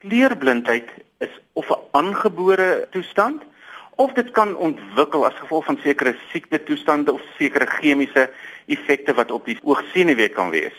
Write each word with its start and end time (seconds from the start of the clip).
Kleurblindheid 0.00 0.88
is 1.18 1.32
of 1.52 1.68
'n 1.68 1.80
aangebore 1.90 2.88
toestand 2.90 3.42
of 3.96 4.12
dit 4.12 4.30
kan 4.30 4.56
ontwikkel 4.56 5.26
as 5.26 5.34
gevolg 5.34 5.64
van 5.64 5.78
sekere 5.82 6.14
siekte 6.32 6.62
toestande 6.62 7.12
of 7.12 7.20
sekere 7.38 7.66
chemiese 7.66 8.30
effekte 8.66 9.14
wat 9.14 9.30
op 9.30 9.44
die 9.44 9.58
oogsenuwee 9.62 10.28
kan 10.28 10.50
wees. 10.50 10.72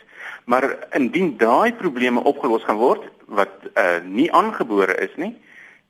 Maar 0.46 0.88
indien 0.98 1.38
daai 1.38 1.74
probleme 1.74 2.24
opgelos 2.24 2.64
gaan 2.64 2.82
word 2.82 3.06
wat 3.26 3.54
uh, 3.76 4.02
nie 4.04 4.32
aangebore 4.34 4.96
is 5.06 5.14
nie, 5.16 5.38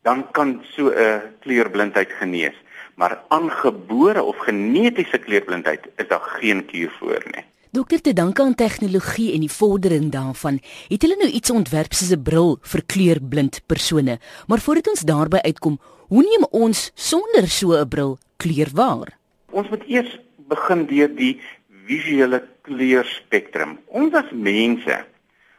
dan 0.02 0.27
kan 0.32 0.59
so 0.75 0.89
'n 0.89 0.98
uh, 0.98 1.21
kleurblindheid 1.39 2.11
genees. 2.20 2.57
Maar 2.95 3.23
aangebore 3.27 4.23
of 4.23 4.38
genetiese 4.38 5.18
kleurblindheid 5.18 5.88
is 5.95 6.07
daar 6.07 6.27
geen 6.36 6.66
kuur 6.66 6.91
vir 7.00 7.23
nie. 7.32 7.45
Dokter, 7.72 8.02
te 8.02 8.12
danke 8.14 8.42
aan 8.44 8.56
tegnologie 8.56 9.30
en 9.32 9.46
die 9.46 9.52
vordering 9.52 10.10
daarvan, 10.12 10.58
het 10.92 11.06
hulle 11.06 11.16
nou 11.21 11.30
iets 11.32 11.54
ontwerp 11.56 11.94
soos 11.96 12.12
'n 12.12 12.24
bril 12.24 12.58
vir 12.62 12.82
kleurblind 12.86 13.62
persone. 13.66 14.20
Maar 14.48 14.60
voordat 14.60 14.88
ons 14.88 15.06
daarby 15.08 15.38
uitkom, 15.38 15.79
hoe 16.07 16.24
neem 16.24 16.46
ons 16.52 16.92
sonder 16.96 17.48
so 17.48 17.71
'n 17.71 17.88
bril 17.88 18.18
kleur 18.38 18.68
waar? 18.74 19.18
Ons 19.52 19.70
moet 19.70 19.84
eers 19.88 20.20
begin 20.36 20.86
deur 20.86 21.15
die 21.15 21.39
visuele 21.86 22.43
kleurspektrum. 22.62 23.79
Ons 23.88 24.14
as 24.14 24.32
mense, 24.32 25.06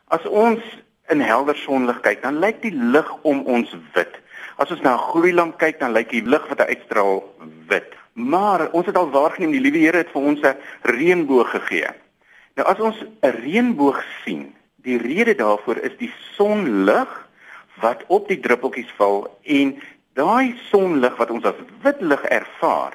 as 0.09 0.27
ons 0.27 0.61
in 1.09 1.21
helder 1.21 1.57
sonlig 1.57 2.01
kyk, 2.01 2.23
dan 2.23 2.39
lyk 2.39 2.61
die 2.63 2.77
lig 2.77 3.09
om 3.23 3.41
ons 3.47 3.77
wit. 3.95 4.21
As 4.59 4.71
ons 4.71 4.81
na 4.83 4.95
'n 4.97 5.09
gloeilamp 5.13 5.59
kyk, 5.59 5.81
dan 5.81 5.93
lyk 5.93 6.11
die 6.11 6.27
lig 6.29 6.49
wat 6.49 6.59
hy 6.59 6.67
uitstraal 6.77 7.25
wit. 7.69 8.02
Maar 8.13 8.71
ons 8.71 8.87
het 8.87 8.97
al 8.97 9.11
waargeneem 9.11 9.51
die 9.55 9.61
liewe 9.61 9.79
Here 9.79 10.03
het 10.03 10.11
vir 10.13 10.23
ons 10.23 10.41
'n 10.41 10.57
reënboog 10.83 11.51
gegee. 11.51 11.89
Nou 12.55 12.67
as 12.69 12.81
ons 12.81 13.05
'n 13.23 13.37
reënboog 13.43 14.05
sien, 14.25 14.55
die 14.83 14.99
rede 14.99 15.35
daarvoor 15.35 15.77
is 15.77 15.97
die 15.99 16.13
sonlig 16.37 17.29
wat 17.81 18.05
op 18.07 18.29
die 18.29 18.41
druppeltjies 18.41 18.93
val 18.97 19.39
en 19.43 19.81
daai 20.13 20.59
sonlig 20.71 21.17
wat 21.17 21.31
ons 21.31 21.45
as 21.45 21.61
wit 21.83 22.01
lig 22.01 22.23
ervaar, 22.23 22.93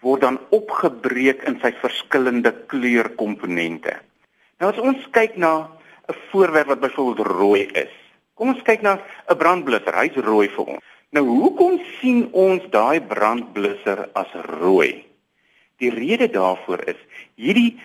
word 0.00 0.20
dan 0.20 0.38
opgebreek 0.50 1.42
in 1.42 1.58
sy 1.60 1.72
verskillende 1.80 2.52
kleurkomponente. 2.70 3.96
Nou 4.60 4.70
as 4.72 4.78
ons 4.78 5.08
kyk 5.10 5.36
na 5.36 5.68
'n 6.08 6.14
voorwerp 6.30 6.66
wat 6.66 6.80
byvoorbeeld 6.80 7.26
rooi 7.26 7.62
is. 7.72 7.94
Kom 8.34 8.48
ons 8.48 8.62
kyk 8.62 8.82
na 8.82 8.98
'n 9.28 9.36
brandblusser, 9.36 9.94
hy's 9.94 10.16
rooi 10.16 10.48
vir 10.48 10.66
ons. 10.76 10.95
Nou 11.14 11.22
hoekom 11.26 11.76
sien 12.00 12.24
ons 12.34 12.64
daai 12.72 12.98
brandblusser 13.00 14.08
as 14.18 14.32
rooi? 14.58 15.04
Die 15.78 15.90
rede 15.92 16.26
daarvoor 16.32 16.82
is 16.90 16.98
hierdie 17.38 17.76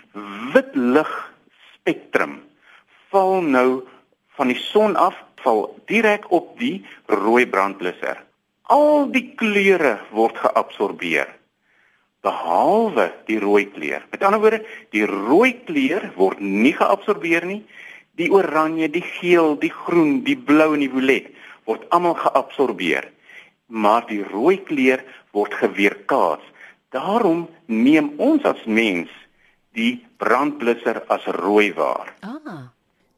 wit 0.55 0.71
lig 0.73 1.11
spektrum 1.75 2.39
val 3.11 3.43
nou 3.45 3.83
van 4.39 4.49
die 4.49 4.57
son 4.57 4.95
af 4.97 5.19
val 5.43 5.67
direk 5.91 6.25
op 6.33 6.55
die 6.57 6.79
rooi 7.11 7.45
brandblusser. 7.45 8.17
Al 8.73 9.11
die 9.13 9.27
kleure 9.37 9.99
word 10.15 10.39
geabsorbeer 10.41 11.29
behalwe 12.21 13.07
die 13.25 13.39
rooi 13.41 13.65
kleur. 13.73 14.03
Met 14.13 14.23
ander 14.23 14.41
woorde, 14.41 14.61
die 14.93 15.05
rooi 15.09 15.55
kleur 15.65 16.11
word 16.17 16.41
nie 16.41 16.73
geabsorbeer 16.77 17.45
nie. 17.49 17.63
Die 18.17 18.29
oranje, 18.29 18.89
die 18.93 19.01
geel, 19.01 19.55
die 19.57 19.71
groen, 19.73 20.19
die 20.25 20.37
blou 20.37 20.73
en 20.75 20.83
die 20.83 20.91
violet 20.91 21.31
word 21.65 21.89
almal 21.89 22.13
geabsorbeer. 22.13 23.11
Maar 23.67 24.07
die 24.07 24.23
rooi 24.23 24.57
kleur 24.63 25.03
word 25.31 25.53
geweerkaats 25.53 26.51
Daarom 26.91 27.45
neem 27.71 28.11
ons 28.19 28.43
as 28.43 28.59
mens 28.67 29.11
die 29.71 30.01
brandblusser 30.19 30.99
as 31.07 31.23
rooi 31.39 31.71
waar. 31.77 32.11
Ah. 32.19 32.67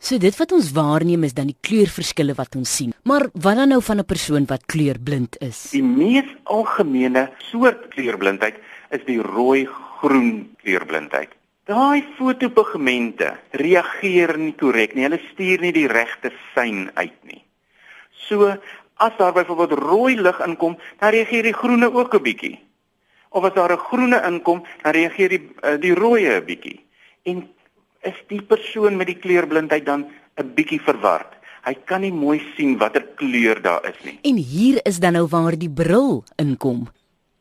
So 0.04 0.20
dit 0.22 0.36
wat 0.38 0.52
ons 0.54 0.70
waarneem 0.76 1.24
is 1.26 1.34
dan 1.34 1.50
die 1.50 1.58
kleurverskille 1.66 2.36
wat 2.38 2.54
ons 2.60 2.70
sien. 2.70 2.92
Maar 3.10 3.26
wat 3.34 3.58
dan 3.58 3.74
nou 3.74 3.82
van 3.82 4.00
'n 4.00 4.06
persoon 4.06 4.46
wat 4.46 4.66
kleurblind 4.66 5.38
is? 5.42 5.72
Die 5.72 5.84
mees 5.84 6.30
algemene 6.44 7.32
soort 7.50 7.88
kleurblindheid 7.96 8.60
is 8.92 9.02
die 9.06 9.22
rooi-groen 9.22 10.54
kleurblindheid. 10.62 11.30
Daai 11.66 12.04
fotopigmente 12.18 13.40
reageer 13.52 14.38
nie 14.38 14.54
korrek 14.54 14.94
nie. 14.94 15.04
Hulle 15.04 15.22
stuur 15.32 15.62
nie 15.62 15.72
die 15.72 15.88
regte 15.88 16.32
sein 16.54 16.92
uit 16.94 17.24
nie. 17.24 17.42
So 18.28 18.58
as 18.96 19.18
daar 19.18 19.34
byvoorbeeld 19.34 19.80
rooi 19.80 20.16
lig 20.22 20.40
inkom, 20.46 20.78
dan 21.00 21.10
reageer 21.10 21.44
die 21.44 21.54
groene 21.54 21.94
ook 21.94 22.14
'n 22.16 22.24
bietjie 22.24 22.60
of 23.34 23.44
as 23.44 23.54
daar 23.54 23.72
'n 23.72 23.86
groene 23.90 24.22
inkom, 24.26 24.64
dan 24.82 24.92
reageer 24.92 25.30
die 25.30 25.50
eh, 25.62 25.80
die 25.80 25.94
rooi 25.94 26.28
'n 26.28 26.46
bietjie. 26.46 26.86
En 27.24 27.50
is 28.02 28.18
die 28.28 28.42
persoon 28.42 28.98
met 28.98 29.08
die 29.08 29.20
kleurblindheid 29.20 29.86
dan 29.86 30.06
'n 30.36 30.54
bietjie 30.56 30.82
verward? 30.82 31.32
Hy 31.64 31.74
kan 31.86 32.02
nie 32.02 32.12
mooi 32.12 32.42
sien 32.56 32.78
watter 32.78 33.06
kleur 33.16 33.62
daar 33.62 33.86
is 33.88 34.04
nie. 34.04 34.20
En 34.22 34.36
hier 34.36 34.80
is 34.84 35.00
dan 35.00 35.14
nou 35.14 35.28
waar 35.28 35.58
die 35.58 35.70
bril 35.70 36.24
inkom. 36.36 36.88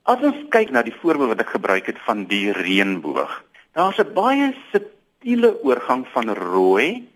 As 0.03 0.23
ons 0.23 0.49
kyk 0.49 0.71
na 0.71 0.83
die 0.83 0.95
voorbeeld 0.95 1.29
wat 1.29 1.41
ek 1.41 1.49
gebruik 1.49 1.87
het 1.87 1.99
van 2.07 2.25
die 2.25 2.53
reënboog. 2.53 3.45
Daar's 3.73 3.99
'n 3.99 4.13
baie 4.15 4.55
subtiele 4.73 5.63
oorgang 5.63 6.07
van 6.13 6.35
rooi 6.35 7.09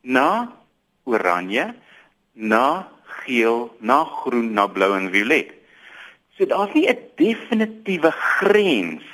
na 0.00 0.52
oranje 1.04 1.74
na 2.32 2.88
geel 3.24 3.68
na 3.80 4.04
groen 4.04 4.52
na 4.54 4.66
blou 4.66 4.92
en 4.96 5.10
violet. 5.12 5.52
So 6.36 6.46
daar's 6.46 6.74
nie 6.74 6.88
'n 6.88 6.98
definitiewe 7.16 8.10
grens 8.10 9.04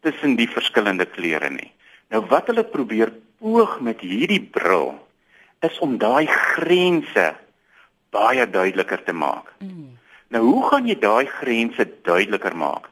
tussen 0.00 0.36
die 0.36 0.48
verskillende 0.48 1.06
kleure 1.06 1.50
nie. 1.50 1.72
Nou 2.10 2.24
wat 2.30 2.46
hulle 2.46 2.64
probeer 2.64 3.12
poog 3.40 3.80
met 3.80 4.00
hierdie 4.00 4.42
bril 4.42 4.94
is 5.60 5.78
om 5.78 5.98
daai 5.98 6.26
grense 6.26 7.34
baie 8.10 8.50
duideliker 8.50 9.02
te 9.04 9.12
maak. 9.12 9.52
Mm. 9.58 9.98
Nou 10.28 10.42
hoe 10.44 10.62
gaan 10.68 10.86
jy 10.86 10.98
daai 10.98 11.26
grense 11.26 11.88
duideliker 12.02 12.56
maak? 12.56 12.88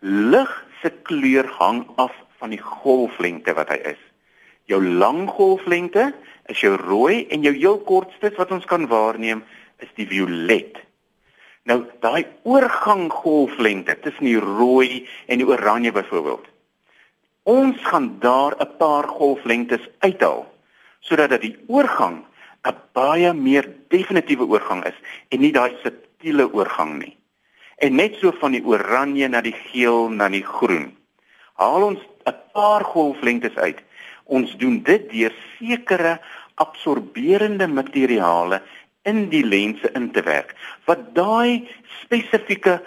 Lig 0.00 0.52
se 0.82 0.90
kleur 0.90 1.46
hang 1.58 1.84
af 1.96 2.14
van 2.38 2.50
die 2.50 2.60
golflengte 2.62 3.54
wat 3.54 3.70
hy 3.70 3.78
is. 3.94 4.00
Jou 4.70 4.82
lang 4.82 5.28
golflengte 5.30 6.12
is 6.50 6.60
jou 6.62 6.74
rooi 6.76 7.26
en 7.30 7.42
jou 7.46 7.54
heel 7.54 7.78
kortstes 7.86 8.36
wat 8.38 8.50
ons 8.54 8.66
kan 8.70 8.88
waarneem 8.90 9.44
is 9.82 9.92
die 9.98 10.06
violet. 10.06 10.78
Nou 11.68 11.84
daai 12.02 12.26
oorgang 12.42 13.06
golflengte 13.12 13.94
tussen 14.02 14.26
die 14.26 14.40
rooi 14.40 15.04
en 15.26 15.38
die 15.38 15.46
oranje 15.46 15.92
byvoorbeeld. 15.94 16.48
Ons 17.42 17.78
gaan 17.90 18.18
daar 18.20 18.54
'n 18.58 18.76
paar 18.78 19.06
golflengtes 19.08 19.88
uithaal 19.98 20.46
sodat 21.00 21.30
dat 21.30 21.40
die 21.40 21.56
oorgang 21.66 22.24
'n 22.62 22.76
baie 22.92 23.32
meer 23.32 23.66
definitiewe 23.88 24.46
oorgang 24.46 24.84
is 24.84 24.98
en 25.28 25.40
nie 25.40 25.52
daai 25.52 25.74
subtiele 25.82 26.46
oorgang 26.54 26.98
nie. 26.98 27.16
En 27.78 27.94
net 27.94 28.14
so 28.20 28.32
van 28.40 28.52
die 28.52 28.64
oranje 28.64 29.28
na 29.28 29.40
die 29.40 29.56
geel 29.70 30.08
na 30.08 30.28
die 30.28 30.44
groen. 30.44 30.96
Haal 31.54 31.82
ons 31.82 32.00
'n 32.26 32.34
paar 32.52 32.84
golflengtes 32.84 33.56
uit. 33.56 33.82
Ons 34.24 34.56
doen 34.56 34.82
dit 34.82 35.10
deur 35.10 35.32
sekere 35.58 36.20
absorberende 36.54 37.66
materiale 37.66 38.62
in 39.08 39.28
die 39.28 39.44
lense 39.44 39.90
in 39.98 40.10
te 40.12 40.22
werk 40.22 40.54
wat 40.86 41.14
daai 41.14 41.68
spesifieke 42.02 42.80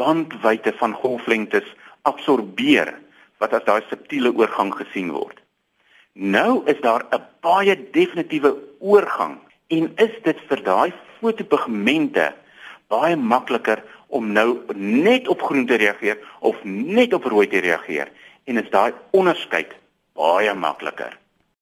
bandwydte 0.00 0.72
van 0.80 0.94
golflengtes 0.94 1.68
absorbeer 2.02 2.94
wat 3.42 3.52
as 3.56 3.66
daai 3.66 3.82
subtiele 3.88 4.32
oorgang 4.32 4.72
gesien 4.74 5.10
word. 5.12 5.38
Nou 6.12 6.62
is 6.64 6.80
daar 6.80 7.04
'n 7.12 7.22
baie 7.40 7.76
definitiewe 7.92 8.56
oorgang 8.80 9.38
en 9.68 9.92
is 9.96 10.14
dit 10.22 10.38
vir 10.48 10.62
daai 10.62 10.92
fotopigmente 11.20 12.32
baie 12.88 13.16
makliker 13.16 13.82
om 14.06 14.32
nou 14.32 14.60
net 14.74 15.28
op 15.28 15.42
groen 15.42 15.66
te 15.66 15.74
reageer 15.74 16.18
of 16.40 16.56
net 16.64 17.12
op 17.12 17.24
rooi 17.24 17.46
te 17.46 17.58
reageer 17.58 18.08
en 18.44 18.58
is 18.62 18.70
daai 18.70 18.92
onderskeid 19.10 19.74
baie 20.14 20.54
makliker. 20.54 21.18